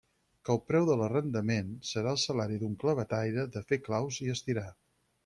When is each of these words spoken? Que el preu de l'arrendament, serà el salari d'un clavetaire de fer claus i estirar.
Que 0.47 0.51
el 0.53 0.61
preu 0.69 0.85
de 0.89 0.93
l'arrendament, 1.01 1.69
serà 1.89 2.13
el 2.17 2.19
salari 2.21 2.57
d'un 2.63 2.73
clavetaire 2.85 3.47
de 3.57 3.63
fer 3.73 3.81
claus 3.89 4.19
i 4.27 4.33
estirar. 4.37 4.67